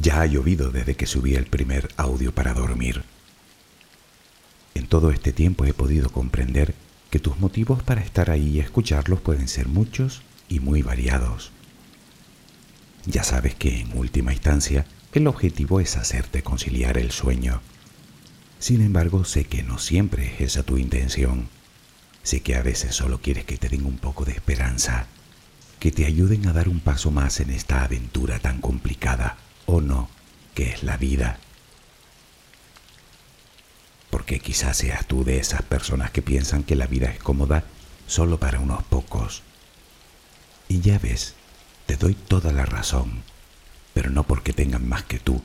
[0.00, 3.02] Ya ha llovido desde que subí el primer audio para dormir.
[4.76, 6.76] En todo este tiempo he podido comprender
[7.10, 11.50] que tus motivos para estar ahí y escucharlos pueden ser muchos y muy variados.
[13.06, 17.60] Ya sabes que en última instancia el objetivo es hacerte conciliar el sueño.
[18.60, 21.48] Sin embargo, sé que no siempre es esa tu intención.
[22.22, 25.08] Sé que a veces solo quieres que te den un poco de esperanza,
[25.80, 30.08] que te ayuden a dar un paso más en esta aventura tan complicada, o no,
[30.54, 31.38] que es la vida.
[34.08, 37.64] Porque quizás seas tú de esas personas que piensan que la vida es cómoda
[38.06, 39.42] solo para unos pocos.
[40.68, 41.34] Y ya ves,
[41.84, 43.22] te doy toda la razón,
[43.92, 45.42] pero no porque tengan más que tú,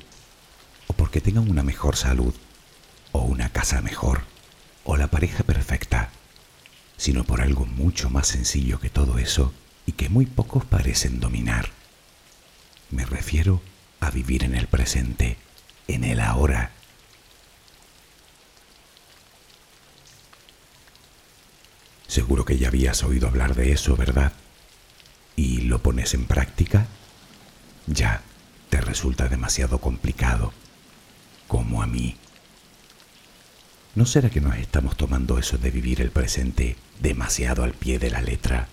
[0.87, 2.33] o porque tengan una mejor salud,
[3.11, 4.21] o una casa mejor,
[4.85, 6.11] o la pareja perfecta,
[6.95, 9.53] sino por algo mucho más sencillo que todo eso
[9.85, 11.71] y que muy pocos parecen dominar.
[12.89, 13.72] Me refiero a
[14.11, 15.37] vivir en el presente,
[15.87, 16.71] en el ahora.
[22.07, 24.33] Seguro que ya habías oído hablar de eso, ¿verdad?
[25.35, 26.85] y lo pones en práctica,
[27.87, 28.21] ya
[28.69, 30.53] te resulta demasiado complicado,
[31.47, 32.17] como a mí.
[33.95, 38.09] ¿No será que nos estamos tomando eso de vivir el presente demasiado al pie de
[38.09, 38.67] la letra?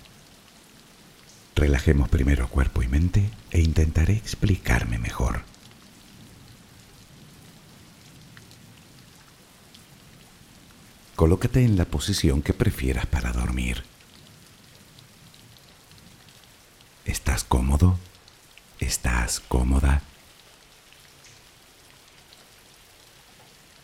[1.54, 5.42] Relajemos primero cuerpo y mente e intentaré explicarme mejor.
[11.16, 13.84] Colócate en la posición que prefieras para dormir.
[17.04, 17.98] ¿Estás cómodo?
[18.78, 20.02] ¿Estás cómoda?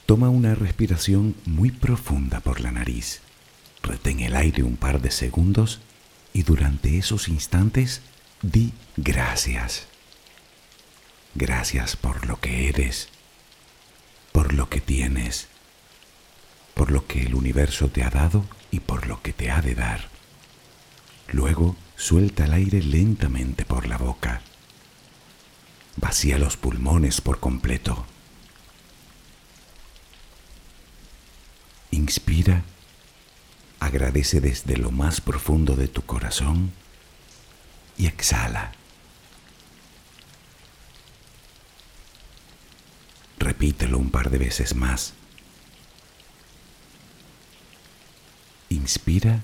[0.06, 3.20] Toma una respiración muy profunda por la nariz.
[3.82, 5.80] Retén el aire un par de segundos
[6.36, 8.02] y durante esos instantes
[8.42, 9.86] di gracias.
[11.34, 13.08] Gracias por lo que eres,
[14.32, 15.48] por lo que tienes,
[16.74, 19.74] por lo que el universo te ha dado y por lo que te ha de
[19.74, 20.10] dar.
[21.32, 24.42] Luego, Suelta el aire lentamente por la boca.
[25.96, 28.04] Vacía los pulmones por completo.
[31.90, 32.64] Inspira.
[33.80, 36.72] Agradece desde lo más profundo de tu corazón
[37.98, 38.72] y exhala.
[43.38, 45.12] Repítelo un par de veces más.
[48.68, 49.40] Inspira,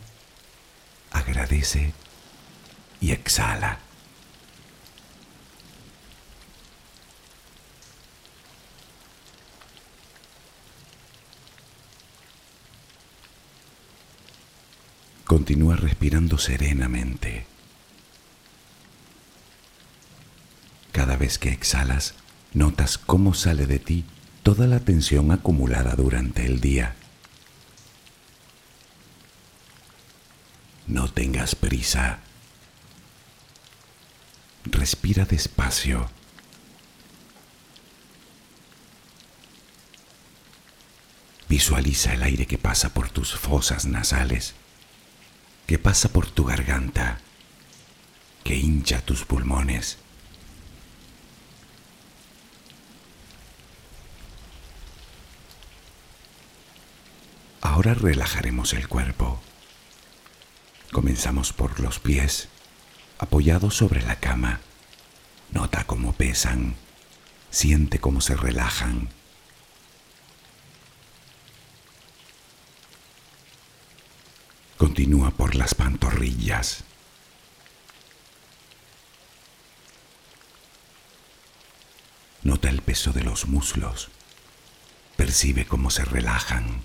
[1.10, 1.92] agradece
[3.00, 3.78] y exhala.
[15.32, 17.46] Continúa respirando serenamente.
[20.92, 22.12] Cada vez que exhalas,
[22.52, 24.04] notas cómo sale de ti
[24.42, 26.96] toda la tensión acumulada durante el día.
[30.86, 32.18] No tengas prisa.
[34.66, 36.10] Respira despacio.
[41.48, 44.54] Visualiza el aire que pasa por tus fosas nasales,
[45.66, 47.20] que pasa por tu garganta,
[48.44, 49.98] que hincha tus pulmones.
[57.60, 59.40] Ahora relajaremos el cuerpo.
[60.90, 62.48] Comenzamos por los pies
[63.18, 64.60] apoyados sobre la cama.
[65.52, 66.74] Nota cómo pesan,
[67.50, 69.08] siente cómo se relajan.
[74.82, 76.82] Continúa por las pantorrillas.
[82.42, 84.08] Nota el peso de los muslos.
[85.14, 86.82] Percibe cómo se relajan.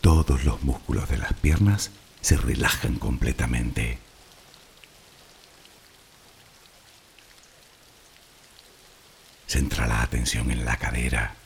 [0.00, 1.92] Todos los músculos de las piernas
[2.22, 4.00] se relajan completamente.
[9.46, 11.36] Centra la atención en la cadera.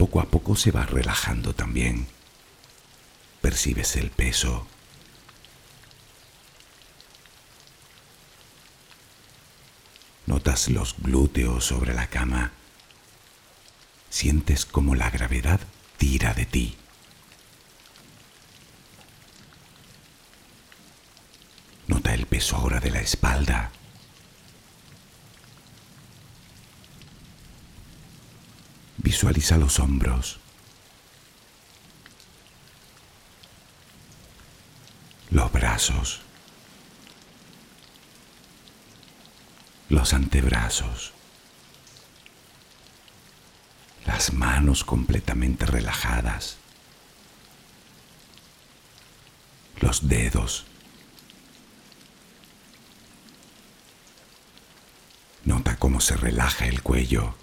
[0.00, 2.06] Poco a poco se va relajando también.
[3.42, 4.66] Percibes el peso.
[10.24, 12.52] Notas los glúteos sobre la cama.
[14.08, 15.60] Sientes como la gravedad
[15.98, 16.78] tira de ti.
[21.88, 23.70] Nota el peso ahora de la espalda.
[29.02, 30.38] Visualiza los hombros.
[35.30, 36.20] Los brazos.
[39.88, 41.12] Los antebrazos.
[44.04, 46.58] Las manos completamente relajadas.
[49.80, 50.66] Los dedos.
[55.46, 57.34] Nota cómo se relaja el cuello.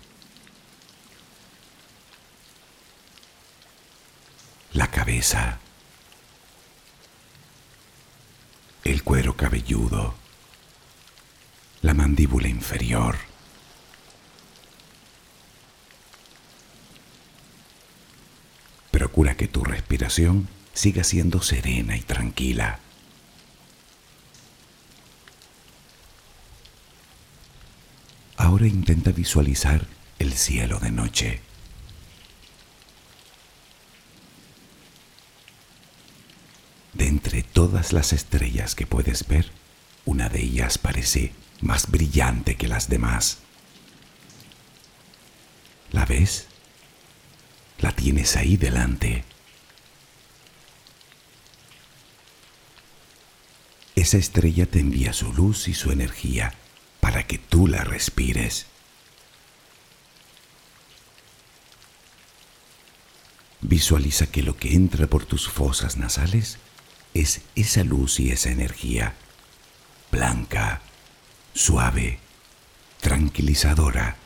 [8.83, 10.13] El cuero cabelludo.
[11.81, 13.17] La mandíbula inferior.
[18.91, 22.79] Procura que tu respiración siga siendo serena y tranquila.
[28.37, 29.87] Ahora intenta visualizar
[30.19, 31.41] el cielo de noche.
[36.93, 39.49] De entre todas las estrellas que puedes ver,
[40.05, 43.39] una de ellas parece más brillante que las demás.
[45.91, 46.45] ¿La ves?
[47.79, 49.23] La tienes ahí delante.
[53.95, 56.53] Esa estrella te envía su luz y su energía
[56.99, 58.67] para que tú la respires.
[63.61, 66.59] Visualiza que lo que entra por tus fosas nasales
[67.21, 69.15] es esa luz y esa energía,
[70.11, 70.81] blanca,
[71.53, 72.19] suave,
[73.01, 74.17] tranquilizadora.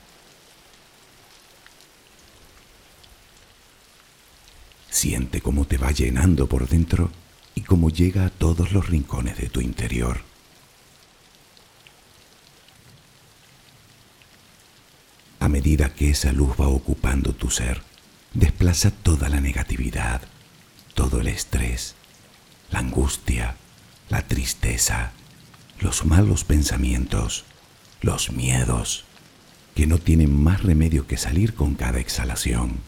[4.90, 7.12] Siente cómo te va llenando por dentro
[7.56, 10.22] y cómo llega a todos los rincones de tu interior.
[15.40, 17.82] A medida que esa luz va ocupando tu ser,
[18.34, 20.22] desplaza toda la negatividad,
[20.94, 21.96] todo el estrés,
[22.72, 23.56] la angustia,
[24.10, 25.12] la tristeza,
[25.80, 27.46] los malos pensamientos,
[28.02, 29.06] los miedos,
[29.76, 32.80] que no tienen más remedio que salir con cada exhalación.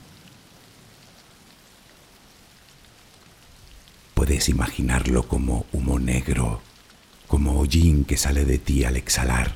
[4.13, 6.62] Puedes imaginarlo como humo negro,
[7.27, 9.56] como hollín que sale de ti al exhalar.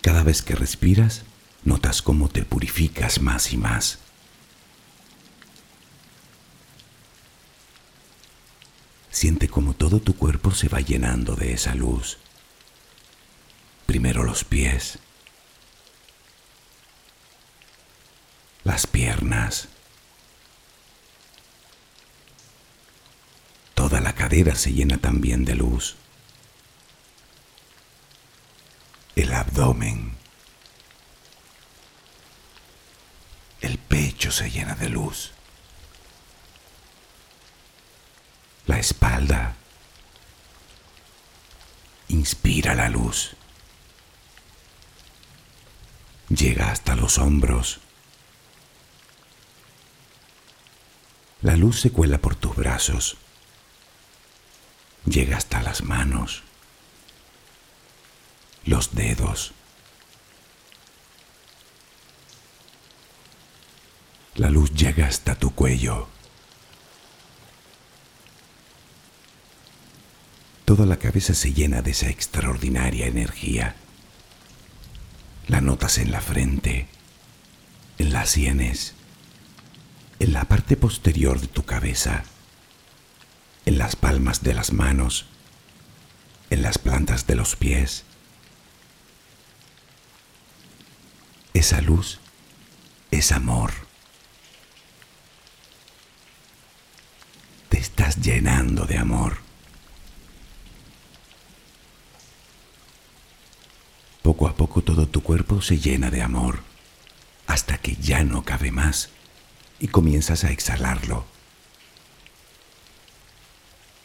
[0.00, 1.22] Cada vez que respiras,
[1.64, 3.98] notas cómo te purificas más y más.
[9.22, 12.18] Siente como todo tu cuerpo se va llenando de esa luz.
[13.86, 14.98] Primero los pies,
[18.64, 19.68] las piernas,
[23.74, 25.94] Toda la cadera se llena también de luz.
[29.14, 30.16] El abdomen.
[33.60, 35.30] El pecho se llena de luz.
[38.66, 39.56] La espalda.
[42.08, 43.34] Inspira la luz.
[46.28, 47.80] Llega hasta los hombros.
[51.40, 53.16] La luz se cuela por tus brazos
[55.04, 56.42] llega hasta las manos,
[58.64, 59.52] los dedos.
[64.34, 66.08] La luz llega hasta tu cuello.
[70.72, 73.76] Toda la cabeza se llena de esa extraordinaria energía.
[75.46, 76.88] La notas en la frente,
[77.98, 78.94] en las sienes,
[80.18, 82.24] en la parte posterior de tu cabeza
[83.66, 85.26] en las palmas de las manos,
[86.48, 88.04] en las plantas de los pies.
[91.52, 92.18] Esa luz
[93.10, 93.72] es amor.
[97.68, 99.51] Te estás llenando de amor.
[104.22, 106.60] Poco a poco todo tu cuerpo se llena de amor,
[107.46, 109.10] hasta que ya no cabe más
[109.80, 111.26] y comienzas a exhalarlo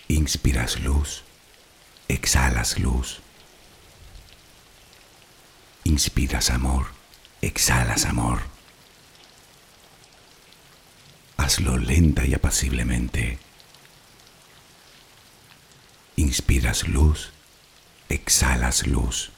[0.10, 1.24] Inspiras luz,
[2.08, 3.20] exhalas luz.
[5.84, 6.88] Inspiras amor,
[7.42, 8.40] exhalas amor.
[11.36, 13.38] Hazlo lenta y apaciblemente.
[16.16, 17.32] Inspiras luz,
[18.08, 19.32] exhalas luz.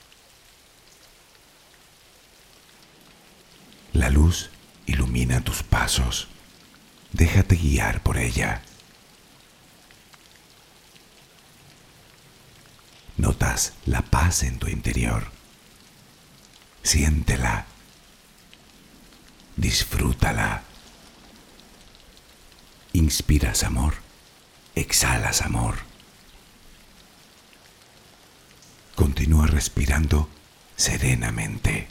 [4.09, 4.49] La luz
[4.87, 6.29] ilumina tus pasos.
[7.13, 8.63] Déjate guiar por ella.
[13.17, 15.31] notas la paz en tu interior.
[16.81, 17.67] Siéntela.
[19.57, 20.63] Disfrútala.
[22.93, 23.93] Inspiras amor.
[24.73, 25.75] Exhalas amor.
[28.95, 30.27] Continúa respirando
[30.75, 31.88] serenamente.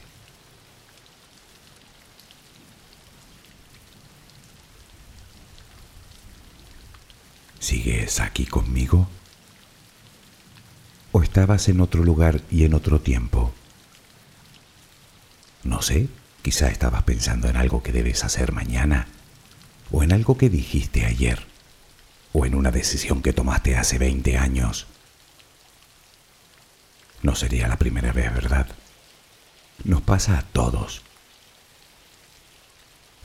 [7.69, 9.07] ¿Sigues aquí conmigo?
[11.13, 13.53] ¿O estabas en otro lugar y en otro tiempo?
[15.65, 16.09] No sé,
[16.41, 19.07] quizá estabas pensando en algo que debes hacer mañana,
[19.91, 21.47] o en algo que dijiste ayer,
[22.33, 24.87] o en una decisión que tomaste hace 20 años.
[27.21, 28.67] No sería la primera vez, ¿verdad?
[29.85, 31.03] Nos pasa a todos.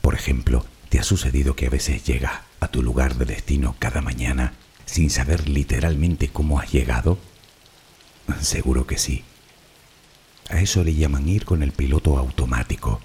[0.01, 3.99] Por ejemplo, ¿te ha sucedido que a veces llegas a tu lugar de destino cada
[4.03, 4.53] mañana
[4.85, 7.17] sin saber literalmente cómo has llegado?
[8.41, 9.23] Seguro que sí.
[10.51, 13.01] A eso le llaman ir con el piloto automático.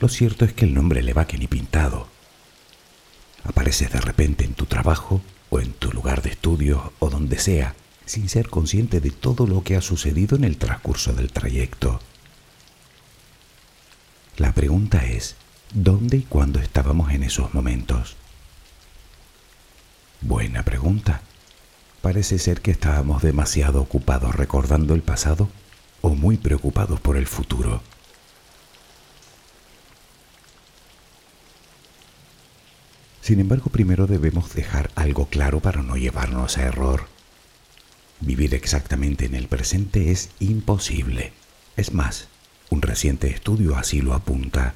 [0.00, 2.08] Lo cierto es que el nombre le va que ni pintado.
[3.44, 7.74] Apareces de repente en tu trabajo o en tu lugar de estudio o donde sea,
[8.06, 12.00] sin ser consciente de todo lo que ha sucedido en el transcurso del trayecto.
[14.38, 15.36] La pregunta es,
[15.72, 18.16] ¿dónde y cuándo estábamos en esos momentos?
[20.20, 21.20] Buena pregunta.
[22.02, 25.48] Parece ser que estábamos demasiado ocupados recordando el pasado
[26.00, 27.82] o muy preocupados por el futuro.
[33.20, 37.08] Sin embargo, primero debemos dejar algo claro para no llevarnos a error.
[38.20, 41.32] Vivir exactamente en el presente es imposible.
[41.76, 42.28] Es más,
[42.70, 44.74] un reciente estudio así lo apunta.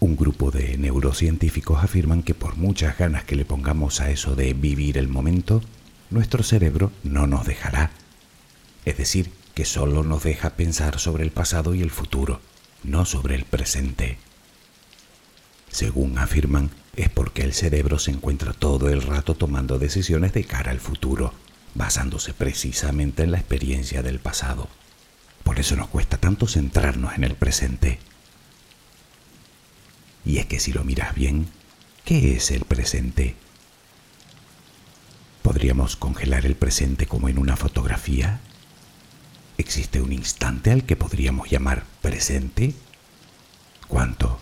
[0.00, 4.54] Un grupo de neurocientíficos afirman que por muchas ganas que le pongamos a eso de
[4.54, 5.60] vivir el momento,
[6.08, 7.90] nuestro cerebro no nos dejará.
[8.86, 12.40] Es decir, que solo nos deja pensar sobre el pasado y el futuro,
[12.82, 14.16] no sobre el presente.
[15.68, 20.70] Según afirman, es porque el cerebro se encuentra todo el rato tomando decisiones de cara
[20.70, 21.34] al futuro,
[21.74, 24.68] basándose precisamente en la experiencia del pasado.
[25.44, 27.98] Por eso nos cuesta tanto centrarnos en el presente.
[30.24, 31.46] Y es que si lo miras bien,
[32.04, 33.34] ¿qué es el presente?
[35.42, 38.40] ¿Podríamos congelar el presente como en una fotografía?
[39.58, 42.74] ¿Existe un instante al que podríamos llamar presente?
[43.88, 44.40] ¿Cuánto?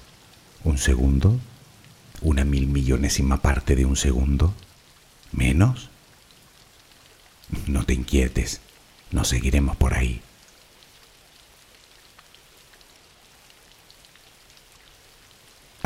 [0.65, 1.41] ¿Un segundo?
[2.21, 4.55] ¿Una mil millonésima parte de un segundo?
[5.33, 5.91] ¿Menos?
[7.67, 8.61] No te inquietes,
[9.11, 10.21] no seguiremos por ahí.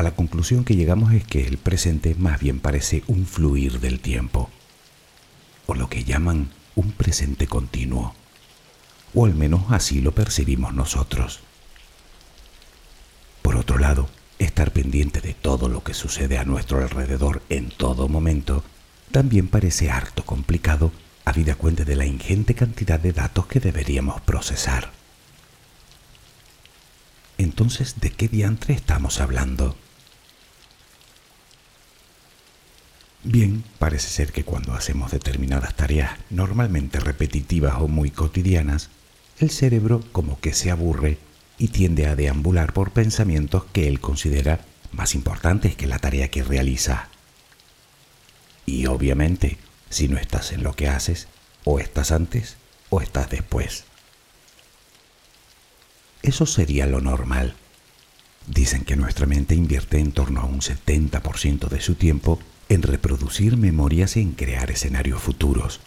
[0.03, 4.51] La conclusión que llegamos es que el presente más bien parece un fluir del tiempo,
[5.67, 8.13] o lo que llaman un presente continuo,
[9.15, 11.39] o al menos así lo percibimos nosotros.
[13.43, 14.09] Por otro lado,
[14.41, 18.65] estar pendiente de todo lo que sucede a nuestro alrededor en todo momento
[19.13, 20.91] también parece harto complicado
[21.25, 24.91] habida cuenta de la ingente cantidad de datos que deberíamos procesar.
[27.39, 29.77] Entonces, ¿de qué diantre estamos hablando?
[33.25, 38.91] Bien, parece ser que cuando hacemos determinadas tareas normalmente repetitivas o muy cotidianas,
[39.39, 41.19] el cerebro como que se aburre
[41.57, 46.43] y tiende a deambular por pensamientos que él considera más importantes que la tarea que
[46.43, 47.09] realiza.
[48.67, 49.57] Y obviamente,
[49.89, 51.29] si no estás en lo que haces,
[51.65, 52.57] o estás antes
[52.91, 53.85] o estás después.
[56.23, 57.55] Eso sería lo normal.
[58.49, 62.41] Dicen que nuestra mente invierte en torno a un 70% de su tiempo
[62.73, 65.81] en reproducir memorias y en crear escenarios futuros,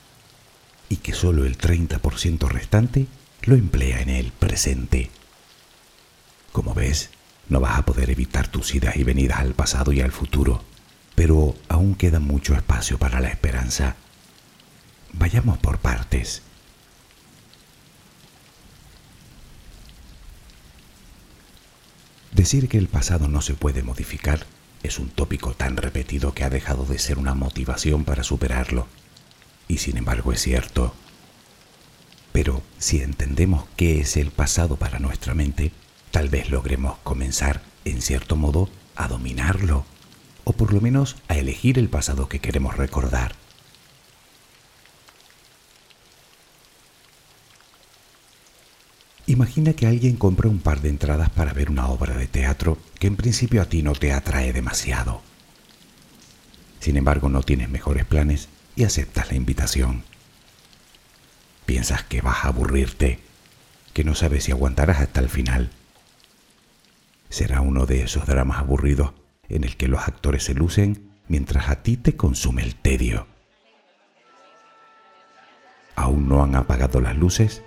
[0.89, 3.08] y que solo el 30% restante
[3.44, 5.10] lo emplea en el presente.
[6.51, 7.10] Como ves,
[7.50, 10.63] no vas a poder evitar tus idas y venidas al pasado y al futuro
[11.15, 13.96] pero aún queda mucho espacio para la esperanza.
[15.13, 16.42] Vayamos por partes.
[22.34, 24.46] Decir que el pasado no se puede modificar
[24.86, 28.88] es un tópico tan repetido que ha dejado de ser una motivación para superarlo.
[29.68, 30.94] Y sin embargo es cierto.
[32.32, 35.72] Pero si entendemos qué es el pasado para nuestra mente,
[36.12, 39.86] tal vez logremos comenzar, en cierto modo, a dominarlo
[40.44, 43.36] o por lo menos a elegir el pasado que queremos recordar.
[49.36, 53.08] Imagina que alguien compra un par de entradas para ver una obra de teatro que
[53.08, 55.22] en principio a ti no te atrae demasiado.
[56.80, 60.04] Sin embargo, no tienes mejores planes y aceptas la invitación.
[61.65, 63.20] Piensas que vas a aburrirte,
[63.92, 65.70] que no sabes si aguantarás hasta el final.
[67.27, 69.12] Será uno de esos dramas aburridos
[69.50, 73.27] en el que los actores se lucen mientras a ti te consume el tedio.
[75.98, 77.63] Aún no han apagado las luces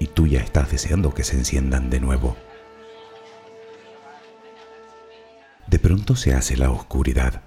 [0.00, 2.36] y tú ya estás deseando que se enciendan de nuevo.
[5.68, 7.44] De pronto se hace la oscuridad.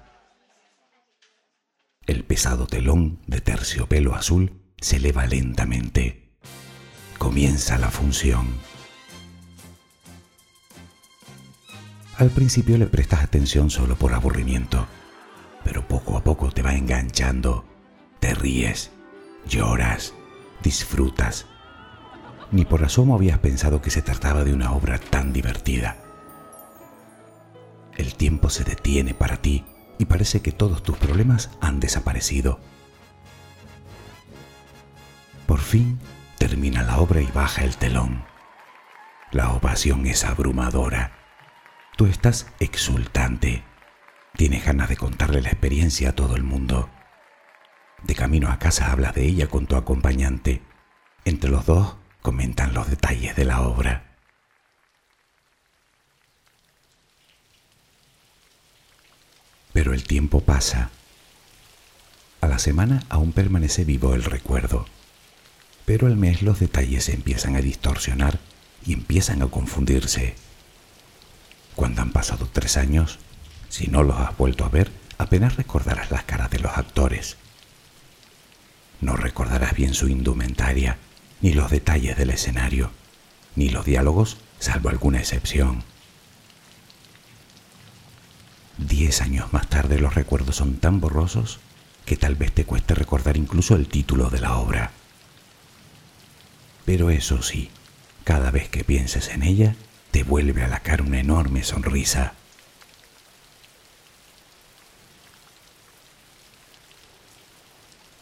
[2.06, 6.38] El pesado telón de terciopelo azul se eleva lentamente.
[7.18, 8.46] Comienza la función.
[12.16, 14.86] Al principio le prestas atención solo por aburrimiento,
[15.64, 17.64] pero poco a poco te va enganchando.
[18.20, 18.92] Te ríes,
[19.48, 20.14] lloras,
[20.62, 21.46] disfrutas.
[22.54, 25.96] Ni por asomo habías pensado que se trataba de una obra tan divertida.
[27.96, 29.64] El tiempo se detiene para ti
[29.98, 32.60] y parece que todos tus problemas han desaparecido.
[35.48, 35.98] Por fin
[36.38, 38.24] termina la obra y baja el telón.
[39.32, 41.10] La ovación es abrumadora
[41.96, 43.64] Tú estás exultante.
[44.36, 46.88] Tienes ganas de contarle la experiencia a todo el mundo.
[48.04, 50.62] De camino a casa hablas de ella con tu acompañante.
[51.24, 54.02] Entre los dos comentan los detalles de la obra.
[59.74, 60.88] Pero el tiempo pasa.
[62.40, 64.86] A la semana aún permanece vivo el recuerdo.
[65.84, 68.38] Pero al mes los detalles se empiezan a distorsionar
[68.86, 70.34] y empiezan a confundirse.
[71.76, 73.18] Cuando han pasado tres años,
[73.68, 77.36] si no los has vuelto a ver, apenas recordarás las caras de los actores.
[79.02, 80.96] No recordarás bien su indumentaria,
[81.44, 82.90] ni los detalles del escenario,
[83.54, 85.84] ni los diálogos, salvo alguna excepción.
[88.78, 91.60] Diez años más tarde los recuerdos son tan borrosos
[92.06, 94.92] que tal vez te cueste recordar incluso el título de la obra.
[96.86, 97.68] Pero eso sí,
[98.24, 99.76] cada vez que pienses en ella,
[100.12, 102.32] te vuelve a la cara una enorme sonrisa.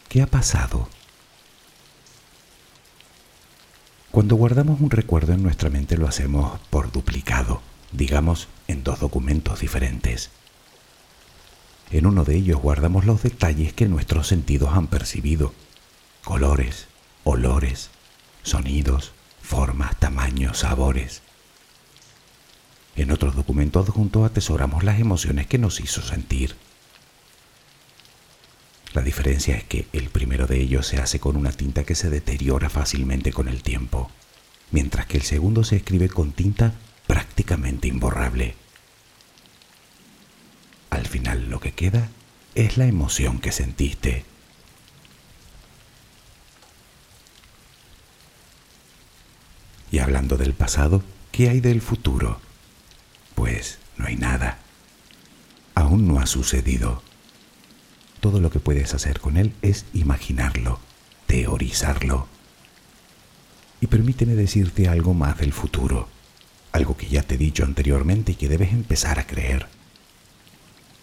[0.09, 0.89] ¿Qué ha pasado?
[4.13, 9.61] Cuando guardamos un recuerdo en nuestra mente lo hacemos por duplicado, digamos en dos documentos
[9.61, 10.29] diferentes.
[11.89, 15.51] En uno de ellos guardamos los detalles que nuestros sentidos han percibido,
[16.23, 16.85] colores,
[17.23, 17.89] olores,
[18.43, 21.23] sonidos, formas, tamaños, sabores.
[22.95, 26.55] En otro documento adjunto atesoramos las emociones que nos hizo sentir.
[28.93, 32.11] La diferencia es que el primero de ellos se hace con una tinta que se
[32.11, 34.11] deteriora fácilmente con el tiempo,
[34.71, 36.73] mientras que el segundo se escribe con tinta
[37.07, 38.55] prácticamente imborrable.
[40.91, 42.09] Al final lo que queda
[42.53, 44.25] es la emoción que sentiste.
[49.91, 52.39] Y hablando del pasado, ¿qué hay del futuro?
[53.33, 54.59] Pues no hay nada.
[55.73, 57.01] Aún no ha sucedido.
[58.23, 60.79] Todo lo que puedes hacer con él es imaginarlo,
[61.27, 62.25] teorizarlo.
[63.81, 66.07] Y permíteme decirte algo más del futuro,
[66.71, 69.67] algo que ya te he dicho anteriormente y que debes empezar a creer.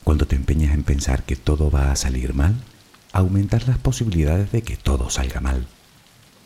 [0.02, 2.54] Cuando te empeñas en pensar que todo va a salir mal,
[3.12, 5.66] aumentas las posibilidades de que todo salga mal.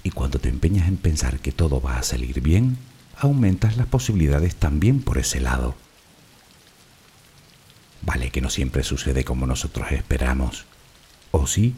[0.03, 2.79] Y cuando te empeñas en pensar que todo va a salir bien,
[3.17, 5.77] aumentas las posibilidades también por ese lado.
[8.07, 10.67] Vale que no siempre sucede como nosotros esperamos.
[11.31, 11.75] O sí,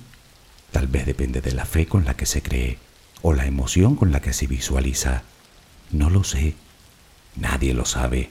[0.73, 2.79] tal vez depende de la fe con la que se cree
[3.23, 5.23] o la emoción con la que se visualiza.
[5.91, 6.55] No lo sé.
[7.37, 8.31] Nadie lo sabe.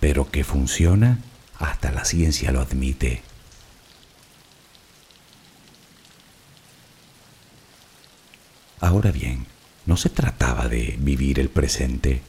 [0.00, 1.20] Pero que funciona,
[1.58, 3.22] hasta la ciencia lo admite.
[8.80, 9.46] Ahora bien,
[9.86, 12.20] no se trataba de vivir el presente.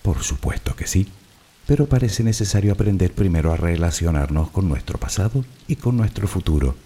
[0.00, 1.06] Por supuesto que sí,
[1.66, 6.76] pero parece necesario aprender primero a relacionarnos con nuestro pasado y con nuestro futuro,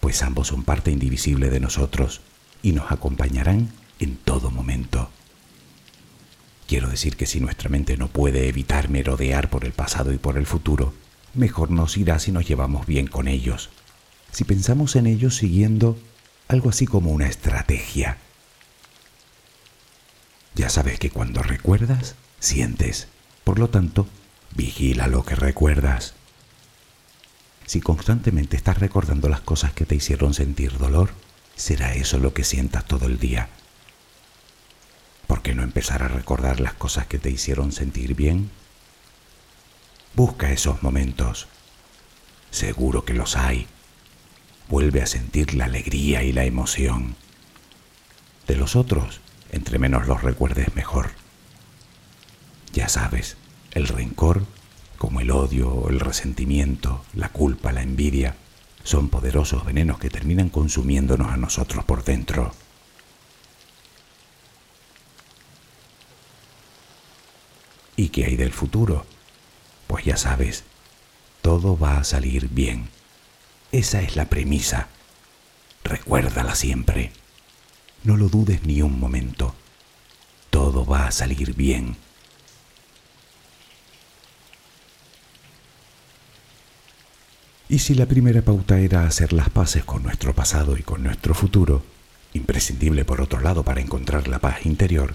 [0.00, 2.20] pues ambos son parte indivisible de nosotros
[2.62, 5.10] y nos acompañarán en todo momento.
[6.66, 10.38] Quiero decir que si nuestra mente no puede evitar merodear por el pasado y por
[10.38, 10.94] el futuro,
[11.34, 13.70] mejor nos irá si nos llevamos bien con ellos,
[14.30, 15.98] si pensamos en ellos siguiendo
[16.48, 18.18] algo así como una estrategia
[20.54, 23.08] ya sabes que cuando recuerdas, sientes.
[23.44, 24.06] Por lo tanto,
[24.54, 26.14] vigila lo que recuerdas.
[27.66, 31.10] Si constantemente estás recordando las cosas que te hicieron sentir dolor,
[31.56, 33.48] será eso lo que sientas todo el día.
[35.26, 38.50] ¿Por qué no empezar a recordar las cosas que te hicieron sentir bien?
[40.14, 41.48] Busca esos momentos.
[42.50, 43.66] Seguro que los hay.
[44.68, 47.16] Vuelve a sentir la alegría y la emoción.
[48.46, 51.21] De los otros, entre menos los recuerdes mejor.
[52.72, 53.36] Ya sabes,
[53.72, 54.46] el rencor,
[54.98, 58.36] como el odio, el resentimiento, la culpa, la envidia,
[58.82, 62.52] son poderosos venenos que terminan consumiéndonos a nosotros por dentro.
[67.96, 69.04] ¿Y qué hay del futuro?
[69.86, 70.64] Pues ya sabes,
[71.42, 72.88] todo va a salir bien.
[73.70, 74.88] Esa es la premisa.
[75.84, 77.12] Recuérdala siempre.
[78.04, 79.54] No lo dudes ni un momento.
[80.50, 81.96] Todo va a salir bien.
[87.72, 91.32] Y si la primera pauta era hacer las paces con nuestro pasado y con nuestro
[91.32, 91.82] futuro,
[92.34, 95.14] imprescindible por otro lado para encontrar la paz interior,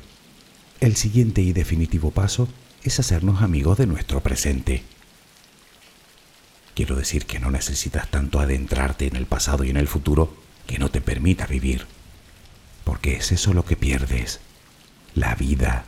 [0.80, 2.50] el siguiente y definitivo paso
[2.82, 4.82] es hacernos amigos de nuestro presente.
[6.74, 10.80] Quiero decir que no necesitas tanto adentrarte en el pasado y en el futuro que
[10.80, 11.86] no te permita vivir,
[12.84, 14.40] porque es eso lo que pierdes,
[15.14, 15.86] la vida.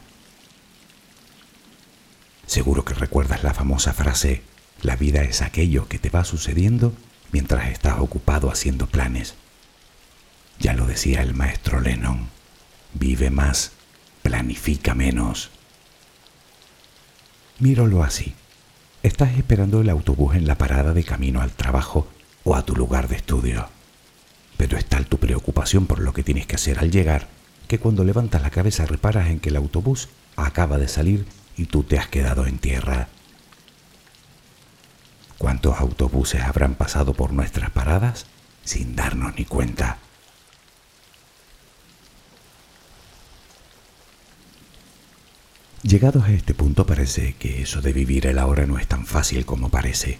[2.46, 4.44] Seguro que recuerdas la famosa frase,
[4.82, 6.94] la vida es aquello que te va sucediendo
[7.32, 9.36] mientras estás ocupado haciendo planes.
[10.60, 12.28] Ya lo decía el maestro Lennon,
[12.94, 13.72] vive más,
[14.22, 15.52] planifica menos.
[17.60, 18.34] Míralo así.
[19.04, 22.08] Estás esperando el autobús en la parada de camino al trabajo
[22.44, 23.70] o a tu lugar de estudio.
[24.58, 27.28] Pero es tal tu preocupación por lo que tienes que hacer al llegar
[27.70, 31.84] que cuando levantas la cabeza reparas en que el autobús acaba de salir y tú
[31.84, 33.10] te has quedado en tierra.
[35.40, 38.26] ¿Cuántos autobuses habrán pasado por nuestras paradas
[38.66, 39.98] sin darnos ni cuenta?
[45.82, 49.46] Llegados a este punto parece que eso de vivir el ahora no es tan fácil
[49.46, 50.20] como parece.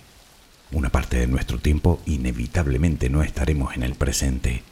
[0.72, 4.64] Una parte de nuestro tiempo inevitablemente no estaremos en el presente.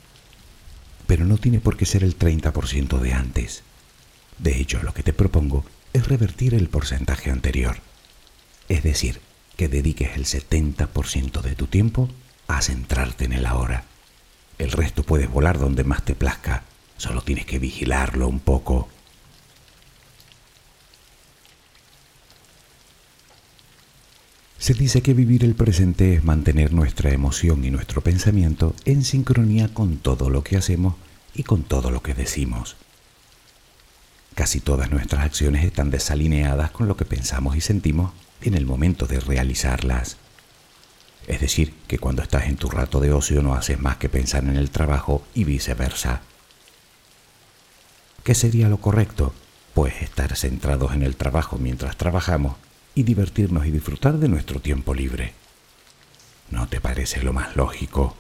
[1.08, 3.64] Pero no tiene por qué ser el 30% de antes.
[4.38, 7.80] De hecho, lo que te propongo es revertir el porcentaje anterior.
[8.70, 9.27] Es decir,
[9.58, 12.08] que dediques el 70% de tu tiempo
[12.48, 13.84] a centrarte en el ahora.
[14.60, 16.64] El resto puedes volar donde más te plazca,
[16.96, 18.88] solo tienes que vigilarlo un poco.
[24.60, 29.74] Se dice que vivir el presente es mantener nuestra emoción y nuestro pensamiento en sincronía
[29.74, 30.96] con todo lo que hacemos
[31.34, 32.76] y con todo lo que decimos.
[34.36, 39.08] Casi todas nuestras acciones están desalineadas con lo que pensamos y sentimos en el momento
[39.08, 40.18] de realizarlas.
[41.28, 44.44] Es decir, que cuando estás en tu rato de ocio no haces más que pensar
[44.44, 46.22] en el trabajo y viceversa.
[48.24, 49.34] ¿Qué sería lo correcto?
[49.74, 52.56] Pues estar centrados en el trabajo mientras trabajamos
[52.96, 55.34] y divertirnos y disfrutar de nuestro tiempo libre.
[56.50, 58.16] ¿No te parece lo más lógico?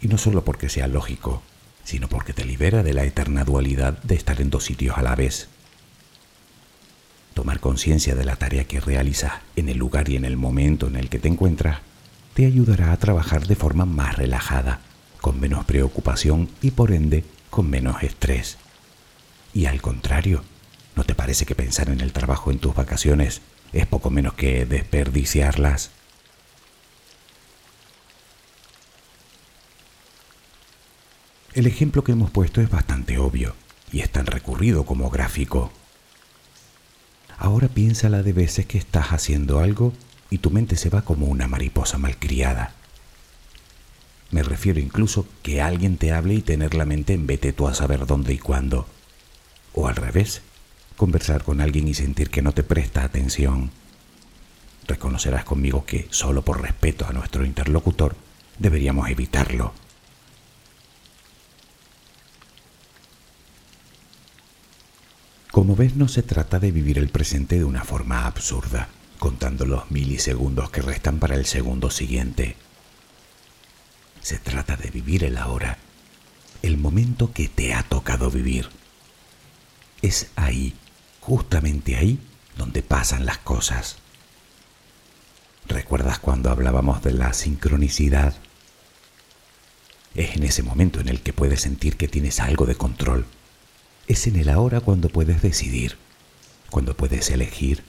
[0.00, 1.42] Y no solo porque sea lógico,
[1.84, 5.14] sino porque te libera de la eterna dualidad de estar en dos sitios a la
[5.14, 5.48] vez.
[7.34, 10.96] Tomar conciencia de la tarea que realizas en el lugar y en el momento en
[10.96, 11.80] el que te encuentras
[12.32, 14.80] te ayudará a trabajar de forma más relajada,
[15.20, 18.56] con menos preocupación y por ende con menos estrés.
[19.52, 20.44] Y al contrario,
[20.96, 23.40] ¿no te parece que pensar en el trabajo en tus vacaciones
[23.72, 25.90] es poco menos que desperdiciarlas?
[31.52, 33.54] El ejemplo que hemos puesto es bastante obvio
[33.92, 35.72] y es tan recurrido como gráfico.
[37.38, 39.92] Ahora piensa la de veces que estás haciendo algo
[40.30, 42.74] y tu mente se va como una mariposa malcriada.
[44.30, 47.74] Me refiero incluso que alguien te hable y tener la mente en vete tú a
[47.74, 48.86] saber dónde y cuándo.
[49.72, 50.42] O al revés,
[50.96, 53.70] conversar con alguien y sentir que no te presta atención.
[54.86, 58.16] Reconocerás conmigo que, solo por respeto a nuestro interlocutor,
[58.58, 59.72] deberíamos evitarlo.
[65.54, 68.88] Como ves, no se trata de vivir el presente de una forma absurda,
[69.20, 72.56] contando los milisegundos que restan para el segundo siguiente.
[74.20, 75.78] Se trata de vivir el ahora,
[76.62, 78.68] el momento que te ha tocado vivir.
[80.02, 80.74] Es ahí,
[81.20, 82.18] justamente ahí,
[82.58, 83.98] donde pasan las cosas.
[85.68, 88.34] ¿Recuerdas cuando hablábamos de la sincronicidad?
[90.16, 93.24] Es en ese momento en el que puedes sentir que tienes algo de control
[94.06, 95.96] es en el ahora cuando puedes decidir,
[96.70, 97.82] cuando puedes elegir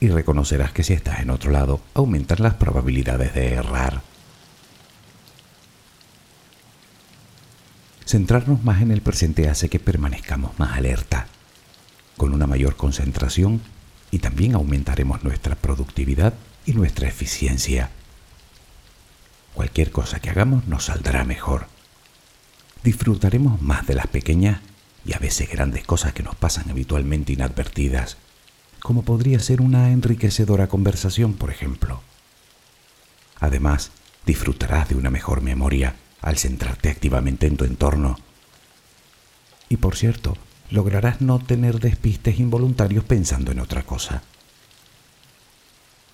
[0.00, 4.02] y reconocerás que si estás en otro lado aumentan las probabilidades de errar.
[8.06, 11.28] Centrarnos más en el presente hace que permanezcamos más alerta,
[12.16, 13.60] con una mayor concentración
[14.10, 16.34] y también aumentaremos nuestra productividad
[16.66, 17.90] y nuestra eficiencia.
[19.54, 21.66] Cualquier cosa que hagamos nos saldrá mejor.
[22.82, 24.60] Disfrutaremos más de las pequeñas
[25.04, 28.16] y a veces grandes cosas que nos pasan habitualmente inadvertidas,
[28.80, 32.02] como podría ser una enriquecedora conversación, por ejemplo.
[33.38, 33.90] Además,
[34.26, 38.18] disfrutarás de una mejor memoria al centrarte activamente en tu entorno.
[39.68, 40.36] Y por cierto,
[40.70, 44.22] lograrás no tener despistes involuntarios pensando en otra cosa.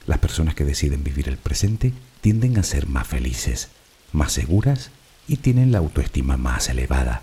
[0.07, 3.69] Las personas que deciden vivir el presente tienden a ser más felices,
[4.13, 4.91] más seguras
[5.27, 7.23] y tienen la autoestima más elevada.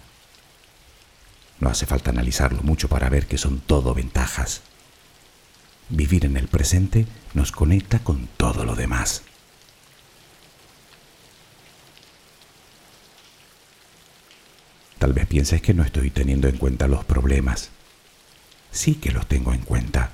[1.64, 4.64] No hace falta analizarlo mucho para ver que son todo ventajas.
[5.88, 9.24] Vivir en el presente nos conecta con todo lo demás.
[15.00, 17.70] Tal vez pienses que no estoy teniendo en cuenta los problemas.
[18.72, 20.12] Sí que los tengo en cuenta.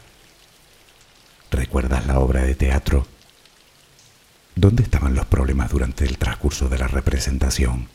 [1.50, 3.08] ¿Recuerdas la obra de teatro?
[4.54, 7.88] ¿Dónde estaban los problemas durante el transcurso de la representación?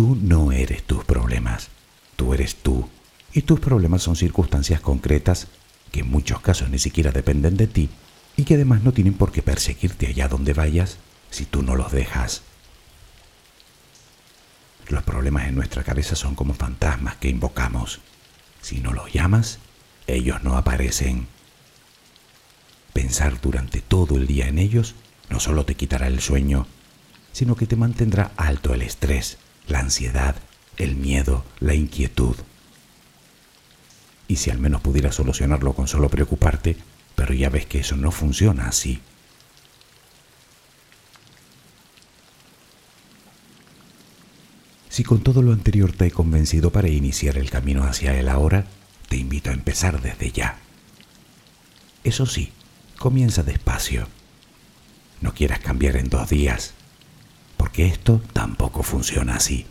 [0.00, 1.68] Tú no eres tus problemas,
[2.16, 2.88] tú eres tú,
[3.34, 5.48] y tus problemas son circunstancias concretas
[5.92, 7.90] que en muchos casos ni siquiera dependen de ti
[8.34, 10.96] y que además no tienen por qué perseguirte allá donde vayas
[11.30, 12.40] si tú no los dejas.
[14.88, 18.00] Los problemas en nuestra cabeza son como fantasmas que invocamos.
[18.62, 19.58] Si no los llamas,
[20.06, 21.26] ellos no aparecen.
[22.94, 24.94] Pensar durante todo el día en ellos
[25.28, 26.66] no solo te quitará el sueño,
[27.32, 29.36] sino que te mantendrá alto el estrés,
[29.70, 30.36] la ansiedad,
[30.76, 32.36] el miedo, la inquietud.
[34.28, 36.76] Y si al menos pudieras solucionarlo con solo preocuparte,
[37.14, 39.00] pero ya ves que eso no funciona así.
[44.88, 48.66] Si con todo lo anterior te he convencido para iniciar el camino hacia él ahora,
[49.08, 50.58] te invito a empezar desde ya.
[52.04, 52.52] Eso sí,
[52.98, 54.08] comienza despacio.
[55.20, 56.74] No quieras cambiar en dos días,
[57.60, 59.66] porque esto tampoco funciona así.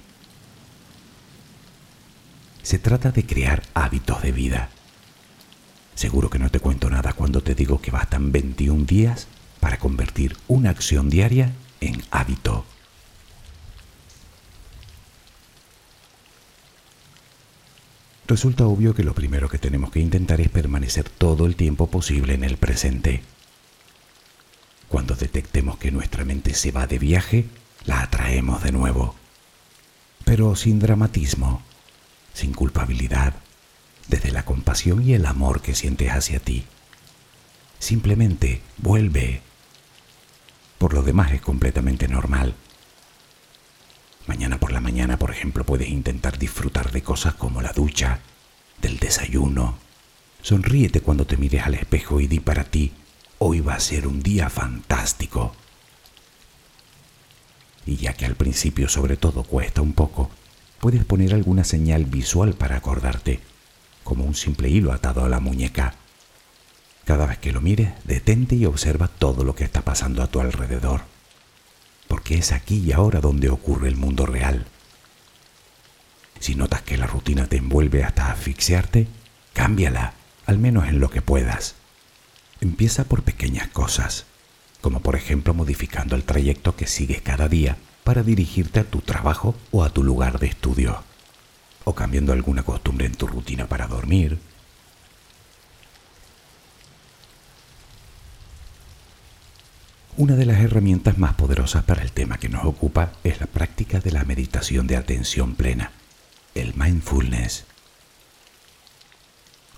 [2.61, 4.69] Se trata de crear hábitos de vida.
[5.95, 9.25] Seguro que no te cuento nada cuando te digo que bastan 21 días
[9.59, 12.63] para convertir una acción diaria en hábito.
[18.27, 22.35] resulta obvio que lo primero que tenemos que intentar es permanecer todo el tiempo posible
[22.35, 23.23] en el presente.
[24.87, 27.47] Cuando detectemos que nuestra mente se va de viaje,
[27.85, 29.15] la atraemos de nuevo.
[30.25, 31.61] Pero sin dramatismo,
[32.33, 33.33] sin culpabilidad,
[34.07, 36.65] desde la compasión y el amor que sientes hacia ti.
[37.79, 39.41] Simplemente vuelve.
[40.77, 42.55] Por lo demás es completamente normal.
[44.27, 48.19] Mañana por la mañana, por ejemplo, puedes intentar disfrutar de cosas como la ducha,
[48.81, 49.77] del desayuno.
[50.41, 52.93] Sonríete cuando te mires al espejo y di para ti,
[53.39, 55.55] hoy va a ser un día fantástico.
[57.89, 60.29] Y ya que al principio sobre todo cuesta un poco,
[60.79, 63.39] puedes poner alguna señal visual para acordarte,
[64.03, 65.95] como un simple hilo atado a la muñeca.
[67.05, 70.39] Cada vez que lo mires, detente y observa todo lo que está pasando a tu
[70.39, 71.01] alrededor
[72.09, 74.65] porque es aquí y ahora donde ocurre el mundo real.
[76.39, 79.07] Si notas que la rutina te envuelve hasta asfixiarte,
[79.53, 80.13] cámbiala,
[80.47, 81.75] al menos en lo que puedas.
[82.61, 84.25] Empieza por pequeñas cosas,
[84.81, 89.55] como por ejemplo modificando el trayecto que sigues cada día para dirigirte a tu trabajo
[89.71, 91.03] o a tu lugar de estudio,
[91.83, 94.39] o cambiando alguna costumbre en tu rutina para dormir,
[100.19, 104.01] Una de las herramientas más poderosas para el tema que nos ocupa es la práctica
[104.01, 105.93] de la meditación de atención plena,
[106.55, 107.63] el mindfulness.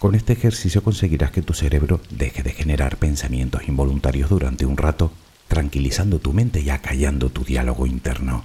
[0.01, 5.11] Con este ejercicio conseguirás que tu cerebro deje de generar pensamientos involuntarios durante un rato,
[5.47, 8.43] tranquilizando tu mente y acallando tu diálogo interno.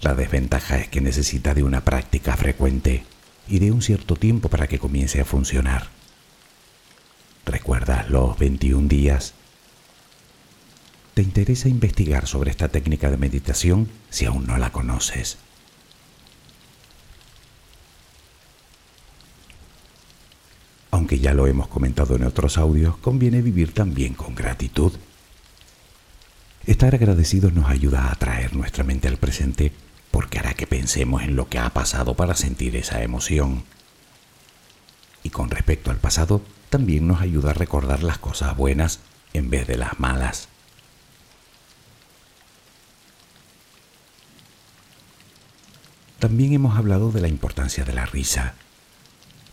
[0.00, 3.04] La desventaja es que necesita de una práctica frecuente
[3.46, 5.90] y de un cierto tiempo para que comience a funcionar.
[7.44, 9.34] ¿Recuerdas los 21 días
[11.14, 15.38] te interesa investigar sobre esta técnica de meditación si aún no la conoces.
[20.96, 24.94] Aunque ya lo hemos comentado en otros audios, conviene vivir también con gratitud.
[26.64, 29.72] Estar agradecidos nos ayuda a atraer nuestra mente al presente
[30.10, 33.64] porque hará que pensemos en lo que ha pasado para sentir esa emoción.
[35.22, 39.00] Y con respecto al pasado, también nos ayuda a recordar las cosas buenas
[39.34, 40.48] en vez de las malas.
[46.18, 48.54] También hemos hablado de la importancia de la risa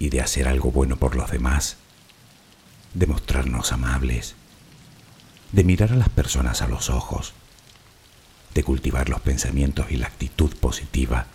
[0.03, 1.77] y de hacer algo bueno por los demás,
[2.93, 4.35] de mostrarnos amables,
[5.53, 7.31] de mirar a las personas a los ojos,
[8.53, 11.27] de cultivar los pensamientos y la actitud positiva.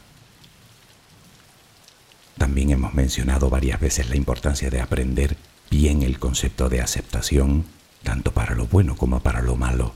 [2.37, 5.39] También hemos mencionado varias veces la importancia de aprender
[5.71, 7.65] bien el concepto de aceptación,
[8.03, 9.95] tanto para lo bueno como para lo malo.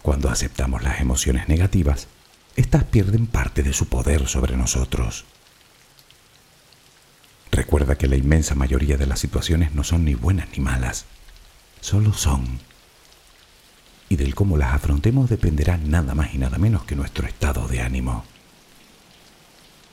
[0.00, 2.08] Cuando aceptamos las emociones negativas,
[2.56, 5.26] éstas pierden parte de su poder sobre nosotros.
[7.68, 11.04] Recuerda que la inmensa mayoría de las situaciones no son ni buenas ni malas,
[11.82, 12.60] solo son.
[14.08, 17.82] Y del cómo las afrontemos dependerá nada más y nada menos que nuestro estado de
[17.82, 18.24] ánimo.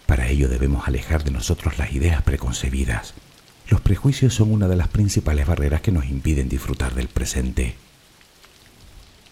[0.06, 3.14] Para ello debemos alejar de nosotros las ideas preconcebidas.
[3.68, 7.76] Los prejuicios son una de las principales barreras que nos impiden disfrutar del presente.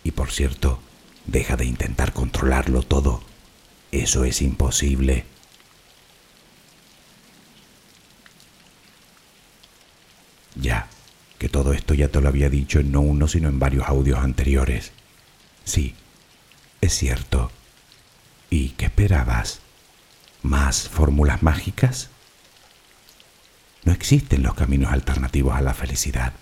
[0.03, 0.81] Y por cierto,
[1.27, 3.23] deja de intentar controlarlo todo.
[3.93, 5.32] Eso es imposible.
[10.55, 10.87] Ya,
[11.39, 14.19] que todo esto ya te lo había dicho en no uno sino en varios audios
[14.19, 14.91] anteriores.
[15.65, 15.95] Sí,
[16.81, 17.51] es cierto.
[18.49, 19.59] ¿Y qué esperabas?
[20.41, 22.09] ¿Más fórmulas mágicas?
[23.85, 26.33] No existen los caminos alternativos a la felicidad.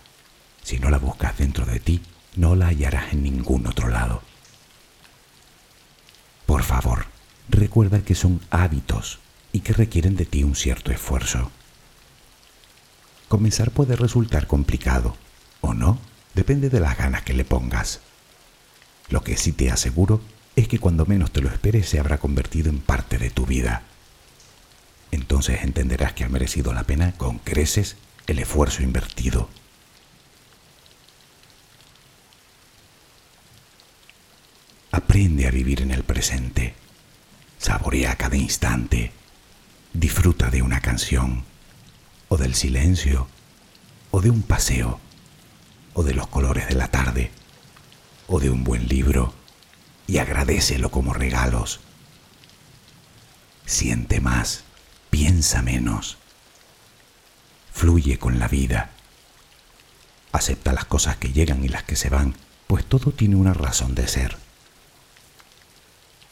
[0.64, 2.02] Si no la buscas dentro de ti,
[2.36, 4.22] no la hallarás en ningún otro lado.
[6.46, 7.06] Por favor,
[7.50, 9.20] recuerda que son hábitos
[9.54, 11.52] y que requieren de ti un cierto esfuerzo.
[13.32, 15.16] Comenzar puede resultar complicado,
[15.62, 15.98] o no,
[16.34, 18.02] depende de las ganas que le pongas.
[19.08, 20.20] Lo que sí te aseguro
[20.58, 23.84] es que cuando menos te lo esperes se habrá convertido en parte de tu vida.
[25.12, 27.96] Entonces entenderás que ha merecido la pena con creces
[28.28, 29.48] el esfuerzo invertido.
[34.92, 36.74] Aprende a vivir en el presente.
[37.60, 39.14] Saborea cada instante.
[39.94, 41.50] Disfruta de una canción
[42.34, 43.28] o del silencio,
[44.10, 45.02] o de un paseo,
[45.94, 47.30] o de los colores de la tarde,
[48.28, 49.34] o de un buen libro,
[50.08, 51.82] y agradecelo como regalos.
[53.66, 54.64] Siente más,
[55.10, 56.20] piensa menos.
[57.74, 58.92] Fluye con la vida.
[60.32, 62.34] Acepta las cosas que llegan y las que se van,
[62.68, 64.38] pues todo tiene una razón de ser.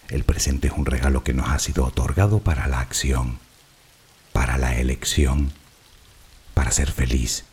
[0.07, 3.38] El presente es un regalo que nos ha sido otorgado para la acción,
[4.31, 5.51] para la elección
[6.69, 7.45] para ser feliz,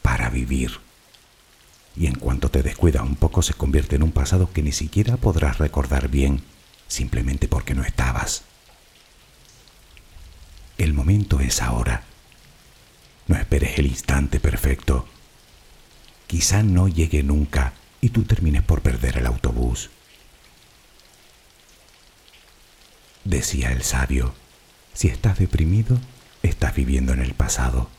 [0.00, 0.80] para vivir.
[1.94, 5.18] Y en cuanto te descuidas un poco se convierte en un pasado que ni siquiera
[5.18, 6.42] podrás recordar bien,
[6.88, 8.44] simplemente porque no estabas.
[10.78, 12.04] El momento es ahora.
[13.26, 15.06] No esperes el instante perfecto.
[16.26, 19.90] Quizá no llegue nunca y tú termines por perder el autobús.
[23.24, 24.32] Decía el sabio,
[24.94, 25.98] si estás deprimido,
[26.42, 27.90] estás viviendo en el pasado.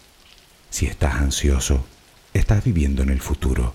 [0.75, 1.85] Si estás ansioso,
[2.33, 3.73] estás viviendo en el futuro.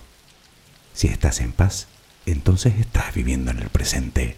[0.93, 1.87] Si estás en paz,
[2.27, 4.37] entonces estás viviendo en el presente.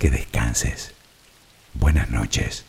[0.00, 0.92] Que descanses.
[1.72, 2.64] Buenas noches.